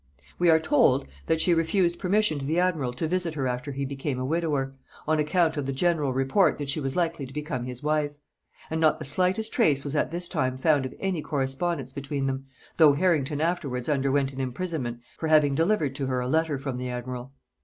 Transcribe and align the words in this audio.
We 0.39 0.49
are 0.49 0.59
told 0.59 1.05
that 1.27 1.41
she 1.41 1.53
refused 1.53 1.99
permission 1.99 2.39
to 2.39 2.45
the 2.45 2.59
admiral 2.59 2.91
to 2.93 3.07
visit 3.07 3.35
her 3.35 3.47
after 3.47 3.71
he 3.71 3.85
became 3.85 4.17
a 4.17 4.25
widower, 4.25 4.73
on 5.07 5.19
account 5.19 5.57
of 5.57 5.67
the 5.67 5.71
general 5.71 6.11
report 6.11 6.57
that 6.57 6.69
she 6.69 6.79
was 6.79 6.95
likely 6.95 7.27
to 7.27 7.31
become 7.33 7.65
his 7.65 7.83
wife; 7.83 8.09
and 8.71 8.81
not 8.81 8.97
the 8.97 9.05
slightest 9.05 9.53
trace 9.53 9.83
was 9.83 9.95
at 9.95 10.09
this 10.09 10.27
time 10.27 10.57
found 10.57 10.87
of 10.87 10.95
any 10.99 11.21
correspondence 11.21 11.93
between 11.93 12.25
them, 12.25 12.47
though 12.77 12.93
Harrington 12.93 13.41
afterwards 13.41 13.87
underwent 13.87 14.33
an 14.33 14.39
imprisonment 14.41 15.01
for 15.19 15.27
having 15.27 15.53
delivered 15.53 15.93
to 15.93 16.07
her 16.07 16.19
a 16.19 16.27
letter 16.27 16.57
from 16.57 16.77
the 16.77 16.89
admiral. 16.89 17.31